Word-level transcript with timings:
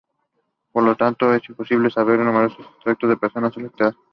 Por 0.71 0.81
lo 0.81 0.95
tanto, 0.95 1.31
es 1.31 1.47
imposible 1.47 1.91
saber 1.91 2.19
el 2.19 2.25
número 2.25 2.47
exacto 2.47 3.07
de 3.07 3.17
personas 3.17 3.55
afectadas. 3.55 3.93